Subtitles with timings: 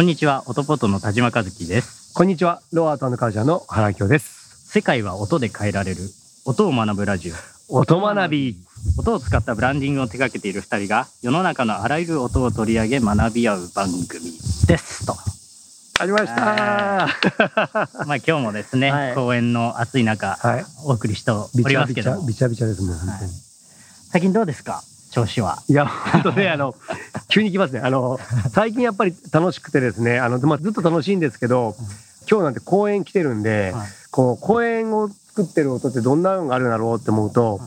[0.00, 2.14] こんにちは、オトポトの田島和樹です。
[2.14, 4.66] こんにちは、ロアートカルチャーの原京です。
[4.66, 6.00] 世界は音で変えられる、
[6.46, 7.30] 音を学ぶラジ
[7.68, 7.76] オ。
[7.80, 8.56] 音学び。
[8.96, 14.24] 音を使ったブランディングを手掛けている二人が、世の中のあらゆる音を取り上げ学び合う番組
[14.66, 15.04] です。
[15.04, 15.14] と。
[16.00, 16.32] ありました。
[18.08, 20.64] まあ今日もですね、はい公演の暑い中、はい。
[20.84, 23.32] お送りしておりますけども、びちゃびちゃですもん、本当に。
[24.12, 24.82] 最近どうですか？
[25.10, 25.62] 調子は。
[25.68, 26.74] いや、本当ね、あの、
[27.28, 27.80] 急に来ますね。
[27.80, 28.18] あの、
[28.52, 31.74] 最近やっぱり楽しくてですね、あの、まあ、ずっと楽しいんですけど、
[32.30, 37.60] 今日なんて公演来てるんで、はいこう、公演を作ってる音ってどんなのがあるんだろうって思うと、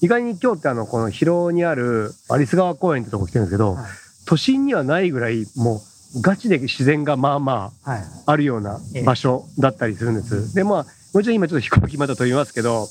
[0.00, 3.84] 意外に今日ってあの、この広尾にある有栖川公園ってとこ来てるんですけど、はい
[4.28, 5.80] 都心にはないぐらい、も
[6.14, 8.02] う、ガチで自然がまあまあ、はい。
[8.26, 10.54] あるような場所だったりするんです。
[10.54, 12.86] で、まあ、もちろん今ちょっと飛行機まだ飛びますけど、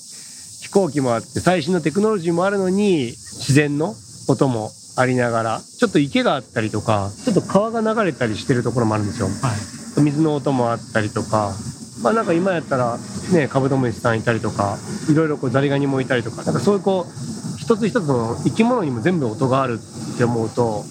[0.61, 3.13] 飛行機もあって最新のテクノロジーもあるのに、
[3.47, 3.95] 自然の
[4.27, 9.27] 音もありながら、ちょっと池があったりとか、ちょっと川が流れたりしてるところもあるんですよ。
[9.27, 9.53] は
[10.01, 10.01] い。
[10.01, 11.53] 水の音もあったりとか、
[12.01, 12.97] まあなんか今やったら、
[13.31, 14.77] ね、カブトムシさんいたりとか、
[15.09, 20.83] いろいろこうザリガニもいたりとか、なんかそういうこう、一つ一つの生き物にも全部音があるって思うと、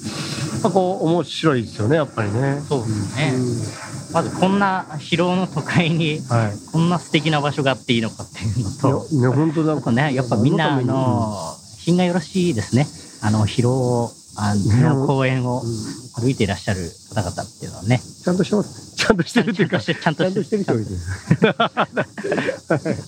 [0.54, 2.62] やっぱこう面白いですよね、やっぱりね。
[2.66, 3.32] そうですね。
[3.34, 6.72] うんまずこんな広尾の都会に、はい。
[6.72, 11.55] こんな素敵な場所があっていいのかっていうのと、いやね、本当なんかあとね、やっぱみんな、あの、
[11.86, 12.86] 品がよろしいですね。
[13.22, 15.62] あの、広尾、あの、公園を
[16.20, 16.80] 歩いていらっしゃる
[17.14, 18.00] 方々っていうのはね。
[18.00, 18.96] ちゃんとしてます。
[18.96, 20.90] ちゃんとしてるっていうか、ちゃんとしてる人がいる。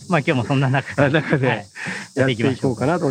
[0.08, 1.66] まあ今日もそんな中で、中ではい
[2.14, 3.10] やっていこうかなと。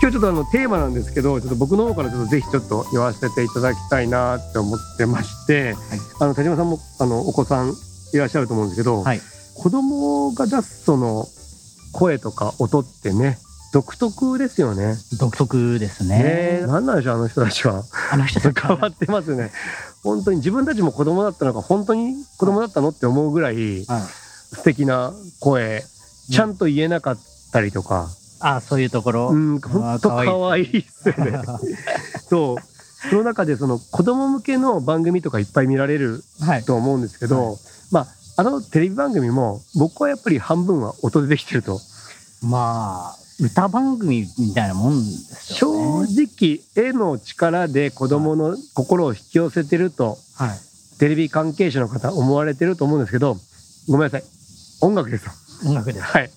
[0.00, 5.74] 今日ちょっとあのテーマなんですけど、ちょっと僕の方からちょっとぜひちょっと言わせていただきたいなって思ってまして、
[6.20, 7.72] あの田島さんもあのお子さん
[8.12, 9.20] いらっしゃると思うんですけど、はい。
[9.58, 11.26] 子供が出すその
[11.92, 13.38] 声とか音ってね、
[13.72, 14.94] 独特ですよね。
[15.18, 16.64] 独特ですねね。
[16.66, 17.82] 何なんでしょうあの人たちは。
[18.12, 19.50] あの人たち変わってますね。
[20.04, 24.02] 本当に自分たちも子供だったのか、本当に子供だったのって思うぐらいはい。
[24.54, 25.84] 素敵な声、
[26.30, 27.18] ちゃんと言えなかっ
[27.52, 28.08] たりとか、
[28.40, 29.28] あそういうところ。
[29.30, 31.42] うん、本当可愛いですよね。
[32.30, 33.08] そう。
[33.10, 36.64] その中でその子供向けの番組とかいっぱい見られるはい。
[36.64, 37.58] と思うんですけど、
[37.90, 38.06] まあ、
[38.38, 41.80] あのテレビ番組も僕はやっぱり半分は音でできてると。
[42.40, 46.08] まあ、歌番組みたいなもんです正よね。
[46.12, 50.98] 直、絵の力で子供の心を引き寄せてると、はい。
[51.00, 53.36] テレビ関係者の方思われてると思うんですけど、
[53.88, 54.22] ごめんなさい。
[54.82, 55.32] 音楽ですよ。
[55.66, 56.04] 音楽です。
[56.04, 56.30] はい。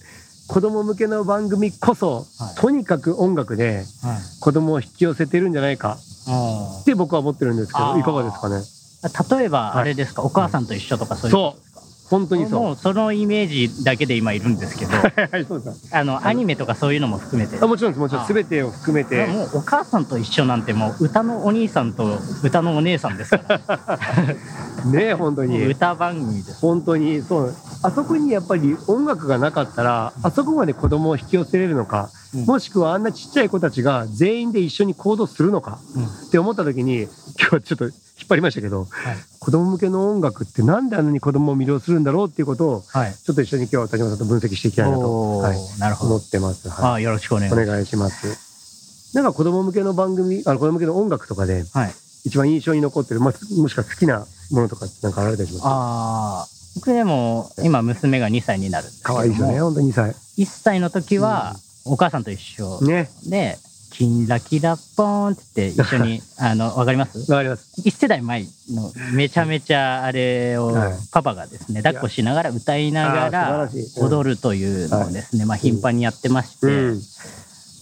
[0.47, 4.17] 子供向けの番組こそ、はいとにかく音楽ではい。
[4.40, 8.56] 子供を引き寄せてるんじゃないかあって僕は思ってるんですけど、いかがですかね。
[8.56, 11.71] ー例えば、あれですか、お母さんと一緒とかそういうことですか
[12.11, 12.61] 本当にそう。
[12.61, 15.95] もうそのイメージだけで今いるんですけど、はい、そうです。
[15.95, 17.57] あの、アニメとかそういうのも含めて。
[17.57, 18.23] あもちろんです、もちろん。
[18.23, 19.25] あすべてを含めて。
[19.27, 23.99] もうお母さんと一緒なんてもう歌のお兄さんと歌のお姉さんですから、
[24.91, 25.66] ねえ、本当に。
[25.66, 26.59] 歌番組です。
[26.59, 27.55] 本当に、そう。
[27.84, 37.02] あそこにやっぱり音楽がなかったら、あそこまで子供を引き寄せれるのか、うんもしくはあんなちっちゃい子たちが全員で一緒に行動するのか、うんって思った時に、
[37.38, 37.94] 今日はちょっと引っ
[38.30, 39.18] 張りましたけど、はい。
[39.40, 43.14] 子供向けの音楽ってなんであんなに子供を魅了するんだろうっていうことを、はい。
[43.16, 46.16] ちょっと一緒に今日は田島さんと分析していきたいなと、はい、なるほど。
[46.16, 46.70] 思ってます。
[46.70, 47.70] あはあ、よろしくお願いい、します。
[47.70, 49.16] お願いします。
[49.16, 51.96] なんか子供向けの番組、あの子供向けの音楽とかで、はい。
[52.24, 55.70] 一番印象に残ってる、まあ、もしくは好きなものとかなんかあられたりしますか？
[55.70, 59.04] ああ、僕でも今娘が2歳になるんです。
[59.04, 60.16] 可愛いですよね、本当に2歳。
[60.38, 61.56] 1歳の時は、
[61.86, 63.09] お母さんと一緒ね。
[63.28, 63.58] で、
[63.92, 67.30] キンラキラポーンって言って一緒に、あの、わかります？
[67.32, 67.74] わかります。
[67.84, 77.02] 一世代前のめちゃめちゃあれをはいパパがですね、抱っこしながら歌いながら踊るというのをですね、まあ頻繁にやってまして、うん。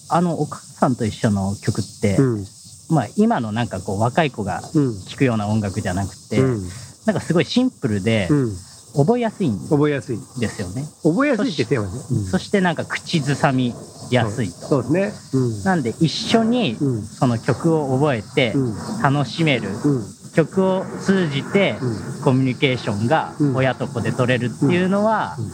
[0.09, 2.45] あのお母さんと一緒の曲って、うん。
[2.89, 4.99] まあ今のなんかこう若い子がうん。
[5.05, 6.69] 聴くような音楽じゃなくて、うん。
[7.05, 8.57] なんかすごいシンプルでうん。
[8.95, 10.19] 覚えやすいん覚えやすい。
[10.39, 10.83] ですよね。
[11.03, 12.19] 覚えやすいってテーマですね。
[12.29, 13.73] そしてなんか口ずさみ
[14.11, 14.53] やすいと。
[14.53, 15.41] そうですね。
[15.41, 15.63] うん。
[15.63, 17.01] なんで一緒にうん。
[17.03, 18.75] その曲を覚えてうん。
[19.01, 20.03] 楽しめるうん。
[20.33, 22.21] 曲を通じてうん。
[22.23, 25.45] コミュニケーションがうん親と子で取れるっていうのはうん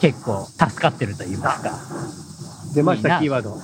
[0.00, 1.72] 結構助かってると言いますか。
[2.74, 3.50] 出ました、キーワード。
[3.50, 3.60] はい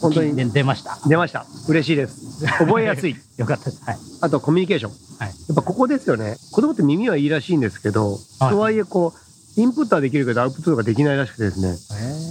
[0.00, 0.98] 本当にで出ました。
[1.06, 1.44] 出ました。
[1.68, 2.46] 嬉しいです。
[2.58, 3.14] 覚えやすい。
[3.36, 3.82] よかったです。
[3.84, 3.98] はい。
[4.22, 4.92] あと、コミュニケーション。
[5.18, 5.28] はい。
[5.28, 6.38] やっぱここですよね。
[6.52, 11.76] 子供って耳はいいらしいんですけど、はいとはいえこう、インプットはできるけどアウトプットができないらしくてですね。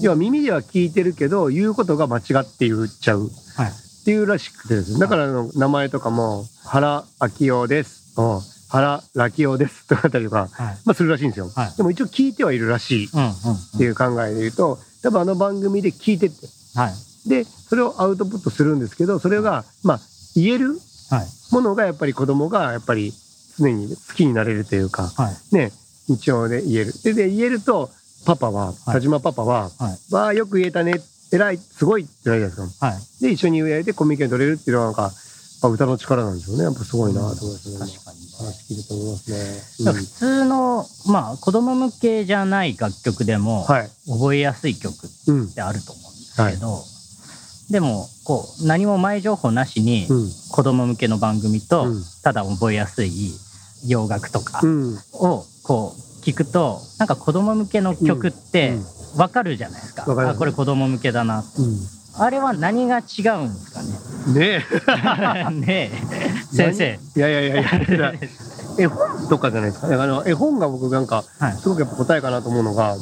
[0.02, 3.30] 要は耳では聞いてるけど、言うことが間違って言っちゃう。
[3.56, 3.70] はい。
[3.70, 5.00] っていうらしくてですね。
[5.00, 7.04] だからあの名前とかも、原
[7.40, 8.14] 明夫です。
[8.18, 8.40] うん
[8.72, 9.88] 原ラキオです。
[9.88, 10.78] とかあったりとか、はい。
[10.86, 11.52] まあするらしいんですよ。
[11.56, 13.34] はいでも一応聞いてはいるらしいっうんうん
[13.80, 17.30] ていう考えで言うと、多分あの番組で聞いてって、はい。
[17.30, 20.00] で、それをアウトプットするんですけど、それが、まあ、
[20.36, 20.80] 言える
[21.10, 21.54] はい。
[21.54, 23.12] ものがやっぱり子供がやっぱり
[23.58, 25.56] 常に好きになれるというか、はい。
[25.56, 25.72] ね、
[26.08, 26.94] 日常で言える。
[27.04, 27.90] で、で言えると、
[28.26, 30.14] パパは、い田島パパは、はい。
[30.14, 31.02] わあ、よく言えたね、
[31.32, 32.86] 偉い、すごいって言われるじゃないですか。
[32.88, 33.00] はい。
[33.22, 35.12] で、一緒に言えてコミュニケーション取れるっていうのはなんか、
[35.62, 36.64] ぱ歌の力なんでしょうね。
[36.64, 37.80] やっぱすごいなと思いますね。
[37.80, 38.28] 確かにね。
[38.40, 39.92] 話聞いてと思いますね。
[39.94, 43.90] 普通の、まあ、子供向けじゃない楽曲でも、はい。
[44.08, 45.52] 覚えやすい曲っうん。
[45.52, 46.84] てあると思うんですけど、
[47.70, 50.32] でも、こう、何も前情報なしに、うん。
[50.52, 53.32] 子供向けの番組と、うんただ覚えやすい
[53.88, 54.98] 洋楽とかうん。
[55.14, 58.72] を、こう、聞くと、なんか子供向けの曲って
[59.14, 60.04] うん、わかるじゃないですか。
[60.08, 61.44] あ、これ子供向けだな。
[61.58, 61.80] うん。
[62.22, 63.99] あれは何が違うんですかね。
[64.34, 64.66] ね
[65.50, 65.52] え。
[65.52, 65.92] ね
[66.52, 67.00] え、先生。
[67.16, 68.14] いやいやいやいや。
[68.78, 69.88] 絵本とかじゃないですか。
[69.88, 71.58] あの、絵本が僕なんか、はい。
[71.62, 72.96] すごくやっぱ答えかなと思うのが、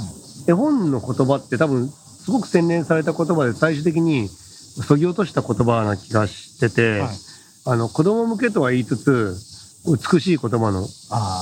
[0.48, 1.92] 絵本の言葉って多分、
[2.26, 4.30] すごく洗練された言葉で最終的に、
[4.88, 7.10] そぎ落とした言葉な気がしてて、はい
[7.70, 9.36] あの、子供向けとは言いつつ、
[9.86, 10.88] 美しい言葉の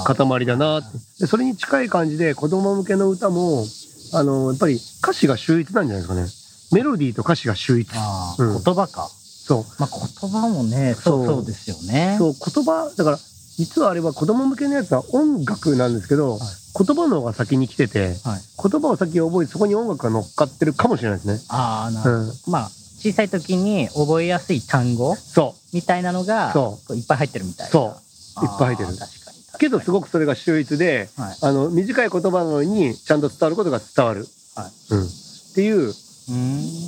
[0.06, 0.98] 塊だなって。
[1.20, 3.64] で、それに近い感じで子供向けの歌も、
[4.12, 6.28] あの、やっぱり歌詞が秀逸なんじゃないですかね。
[6.72, 7.92] メロディーと歌詞が秀逸。
[8.40, 9.08] うん言葉か。
[9.46, 9.66] そう。
[9.80, 9.90] まあ、
[10.22, 12.16] 言葉もね、そうそうですよね。
[12.18, 13.20] そう、言葉、だから、
[13.58, 16.40] 実はあれは子供向けのやつは音楽なんですけど、はい
[16.78, 18.42] 言葉の方が先に来てて、はい。
[18.70, 21.40] 言葉を先覚えてそこに音楽が乗っかってるかもしれないですね。
[21.48, 22.24] ああ、なるほど。
[22.24, 22.34] うん。
[22.48, 22.70] まあ、
[23.00, 27.72] 小さい時に覚えやすい単語そみたいなのが、そこういっぱい入ってるみたいな。
[27.72, 27.96] そ
[28.42, 29.38] ういっぱい入ってるあー確かに確かに。
[29.56, 29.58] う。
[29.58, 31.38] けどすごくそれが秀逸で、はい。
[31.42, 34.28] あの、短い言葉なのにちゃんと伝わることが伝わる。
[34.56, 35.06] はいうん。
[35.06, 35.10] っ
[35.56, 36.34] ていう、うー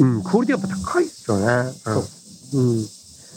[0.04, 1.71] んうん、クオリティやっぱ高いっすよね。
[1.71, 2.04] そう。
[2.54, 2.86] うん。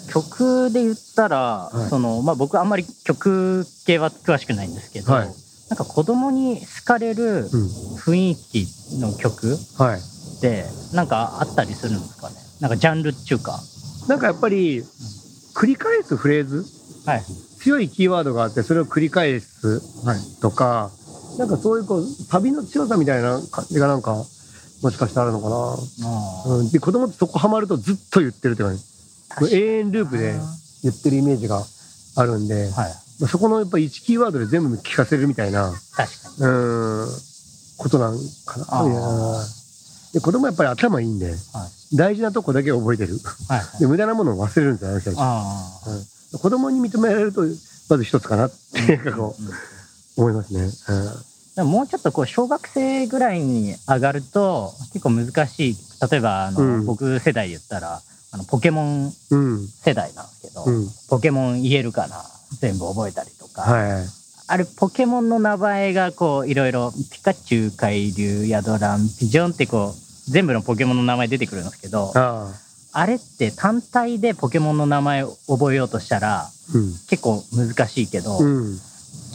[0.09, 5.29] 曲で言ったら、はいその、まあ僕あんまり曲系は詳しくないんですけど、はい
[5.69, 7.71] なんか子供に好かれるうん。
[7.95, 8.67] 雰囲気
[8.99, 10.01] の曲はい。
[10.01, 12.35] って、なんかあったりするんですかね？
[12.61, 13.61] なんかジャンルっていうか。
[14.09, 14.83] なんかやっぱり、
[15.55, 16.65] 繰り返すフレーズ？
[17.07, 17.25] はい。
[17.59, 19.81] 強いキーワードがあって、それを繰り返す
[20.41, 20.91] とか、
[21.39, 24.25] なんかそういうこう、旅の強さみたいな感じがなんか、
[24.83, 26.57] もしかしたらあるのかあな。
[26.57, 26.71] うん。
[26.71, 28.83] で、子供ってそこハマるとずっと言ってるって感じ。
[29.51, 30.35] 永遠ループで
[30.83, 31.65] 言ってるイメージが
[32.17, 32.73] あるんで、はい。
[33.21, 36.47] まあそこのやっぱ1キーワードで全部聞かせるみたいな、確かに。
[36.47, 37.09] うん、
[37.77, 39.45] ことなんかな。
[40.13, 41.37] で、子供やっぱり頭いいんで、はい。
[41.97, 43.19] 大事なとこだけ覚えてる。
[43.49, 43.79] はい、はい。
[43.81, 45.19] で、無駄なものを忘れるんですよ、あの人たち。
[45.21, 46.07] あうん
[46.39, 47.43] 子供に認められると、
[47.89, 49.11] まず一つかなって、なんか。
[49.11, 49.35] うんう、
[50.17, 50.71] 思いますね。
[51.57, 55.77] でももうちょっとこう小学生ぐらいに上がると結構難しい
[56.11, 58.01] 例えばあの、うん僕世代で言ったら
[58.33, 59.39] あのポケモンうん。
[59.39, 59.67] うん。
[59.67, 60.89] 世代なんですけど、うん。
[61.09, 62.23] ポケモン言えるかな
[62.61, 64.07] 全部覚えたりとか、はい。
[64.49, 72.13] あれポケモンの名前がこういろいろピカチュウ海流ヤドランピジョンってこう全部のポケモンの名前出てくるんですけど
[72.93, 76.93] あれって単体でポケモンの名前を覚えようとしたらうん。
[77.09, 78.79] 結構難しいけど、うん。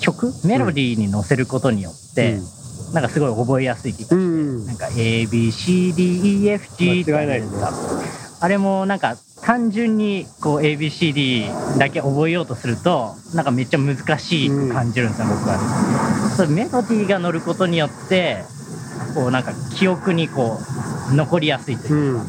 [0.02, 2.38] 曲メロディーに乗せることによって、
[2.94, 11.48] なんかすごい覚えやすい気がして、うんなんか A, B, C, D, E, F, G 間違いないですねあれもなんか単純にこう A, B, C, D
[11.80, 15.58] だけ覚えようとすると、なんかめっちゃ難しいと感じるんですよ、僕は。
[16.36, 18.44] それメロディーが乗ることによって、
[19.16, 20.60] こうなんか記憶にこ
[21.12, 22.28] う残りやすいというか、うん。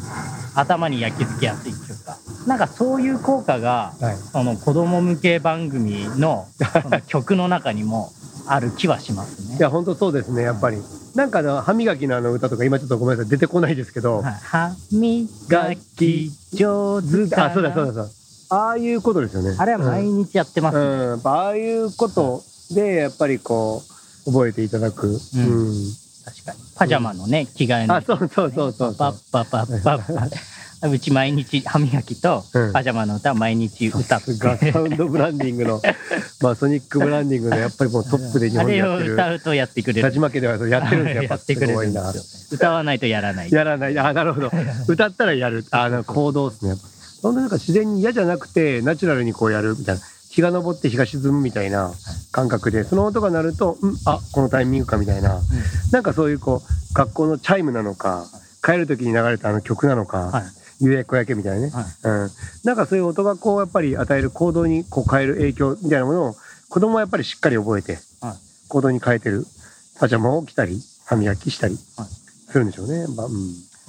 [0.55, 4.17] 頭に焼き付けやすいというか、なんかそういう効果が、はい。
[4.17, 6.47] その子供向け番組の
[6.83, 8.11] その曲の中にも
[8.47, 9.61] ある気はしますねい。
[9.61, 10.79] や、本当そうですね、やっぱり。
[11.17, 18.07] なんかあの、歯磨きのあの歌とか、今ちょっとごめんなさい、出てこないですけど、はい歯磨き上手あ、そうだそうだそうだ。
[18.49, 19.57] ああいうことですよね。
[19.59, 20.85] あれは毎うん日やってますね。
[20.85, 22.43] うん、やっぱああいうこと
[22.75, 23.83] で、やっぱりこ
[24.27, 25.07] う、覚えていただく。
[25.07, 25.19] うん。
[26.25, 26.59] 確かに。
[26.77, 27.97] パジャマのね、着替えの。
[27.97, 29.17] あ、そうそうそうそうそパッう。
[29.33, 30.56] パッパッパッパッ。
[30.83, 34.35] うち毎日歯磨きとうんパジャマの歌毎日歌って。
[34.35, 35.81] がサウンドブランディングの、
[36.43, 39.13] まあソニックブランディングのやっぱりもうトップで日本でやってる。
[39.13, 40.03] を歌うとやってくれる。
[40.03, 41.23] 田島家ではやってるんですよ。
[41.23, 42.13] やっぱすごいな。
[42.51, 43.51] 歌わないとやらない。
[43.51, 43.99] やらない。
[43.99, 44.51] あ、なるほど。
[44.87, 45.65] 歌ったらやる。
[45.71, 46.75] あ、なんか行動ですね。
[47.23, 50.01] 本当になんか自然に嫌じゃなくて、ナチュラルにこうやるみたいな。
[50.29, 51.93] 日が昇って日が沈むみたいな
[52.31, 55.41] 感覚で、その音が鳴ると、うん、あ、このタイミングかみたいな。
[55.93, 58.27] なんかそういうこう、学校のチャイムなのか、
[58.63, 60.45] 帰る時に流れたあの曲なのか、はい。
[60.81, 61.71] ゆえこやけみたいなね。
[61.71, 61.85] はい。
[62.03, 62.31] うん。
[62.65, 66.37] なんかそういう音がこう、やっぱり与える行動にこう変える影響みたいなものを、
[66.69, 68.37] 子供はやっぱりしっかり覚えて、はい
[68.69, 69.47] 行動に変えてる。
[69.99, 72.09] パジャマを着たり、歯磨きしたりはい
[72.51, 73.07] するんでしょうね。
[73.15, 73.33] まあ、うん。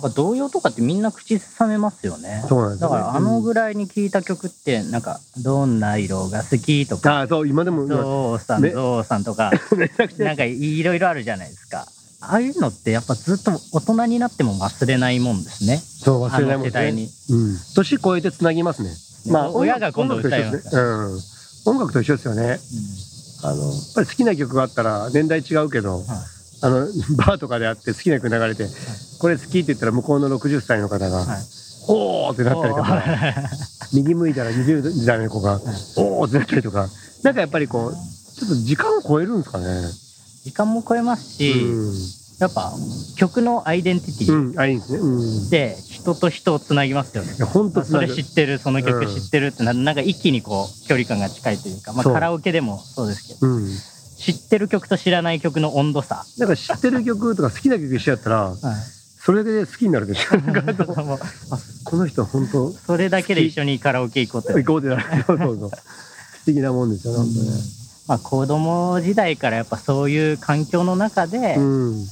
[0.02, 2.44] なんか童謡とかってみんな口ずさめますよね。
[2.48, 11.88] そうなんですよねだからあのぐらいに聴いた曲って、なんか、どんな色が好きとか、ああ、そう、今でも、今ゾウさん、ねゾウさんとか、 めちゃくちゃなんかいろいろあるじゃないですか。
[12.20, 15.78] ああいうのってやっぱずっと大人になっても忘れないもんですね。
[15.78, 17.10] そう、忘れないもんあの世代にね。
[17.30, 17.58] うん。
[17.76, 18.90] 年超えて繋ぎますね。
[19.28, 19.34] ね。
[19.34, 21.76] まあ、親が今度歌います、ね、うん。
[21.76, 22.60] 音楽と一緒ですよね。
[23.44, 26.06] うん、あの、やっぱり好きな曲があったら年代違うけど、はい、
[26.62, 28.72] あの、 バーとかであって好きな曲流れて、はい、
[29.20, 31.44] これ好きって言ったら向こうの60歳の方が、はい、
[31.88, 33.04] おーってなったりとか、
[33.94, 35.62] 右向いたら20代の子が、
[35.98, 36.90] おーってなったりとか、
[37.24, 39.66] なんかやっぱりこう、ちょっと時間を超えるんですかね。
[40.44, 41.94] 時間も超えますし、うん、
[42.40, 42.72] やっぱ
[43.18, 47.34] 曲のアイデンティティ、うん、あいいですね、うん、で人と人をつなぎますよね。
[47.44, 53.68] 本当それ知ってるその曲知ってるってな,、なんか一気にこう距離感が近いというか、まあ、カラオケでもそうですけど、うん、
[54.18, 56.26] 知ってる曲と知らない曲の温度差。
[56.38, 58.58] なんか知ってる曲とか好きな曲一緒やったら、はい
[59.28, 60.40] それで好きになるでしょ。
[61.84, 62.72] この人本当。
[62.72, 64.54] それだけで一緒にカラオケ行こうって。
[64.64, 65.24] 行こうってなる。
[65.28, 65.70] そうそうそう。
[66.40, 67.77] 素敵なもんですよね、本当ね。
[68.08, 72.06] まあ子供時代からやっぱそういう環境の中で、うん、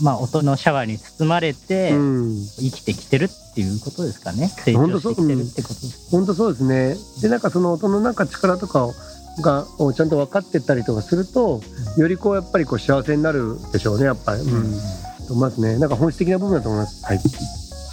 [0.00, 4.48] まあ音のシャワーに包まれて、生きてきてるっていうことですかね。
[4.48, 6.10] 成長してきてるってことです。
[6.10, 6.96] 本当そうですね。
[7.20, 8.94] で、なんかその音のなんか力とかを、
[9.40, 11.60] がをちゃんと分かってったりとかすると、
[11.96, 14.40] よりこうやっぱりこう幸せになるでしょうね、やっぱり。
[14.42, 15.78] うんと思いますね。
[15.78, 17.04] なんか本質的な部分だと思います。
[17.04, 17.18] はい。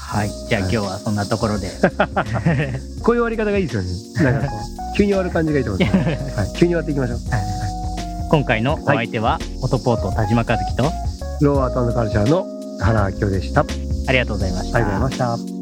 [0.10, 1.70] はい、じゃあ今日はそんなところで。
[3.04, 4.32] こういう終わり方がいいですよね。
[4.32, 5.96] なんかこう急に終わる感じがいいと思います。
[6.36, 7.20] はい、急に終わっていきましょう。
[7.30, 7.42] はい、
[8.30, 10.84] 今回のお相手は、はい、オトポート田島和樹と
[11.42, 12.46] ローアートカルチャーの
[12.80, 13.62] 原明夫でした。
[13.62, 14.78] ありがとうございました。
[14.78, 15.59] ありがとうございました。